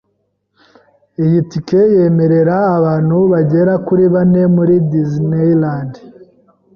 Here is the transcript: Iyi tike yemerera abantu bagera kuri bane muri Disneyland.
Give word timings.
Iyi 1.23 1.39
tike 1.49 1.81
yemerera 1.95 2.57
abantu 2.77 3.17
bagera 3.31 3.73
kuri 3.85 4.03
bane 4.13 4.41
muri 4.55 4.75
Disneyland. 4.91 5.93